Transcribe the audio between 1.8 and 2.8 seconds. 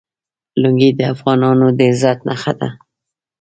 عزت نښه ده.